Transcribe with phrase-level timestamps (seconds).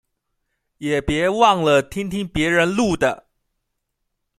[0.79, 3.27] 也別忘了聽聽別人錄的